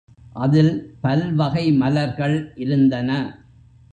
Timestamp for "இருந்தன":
2.55-3.09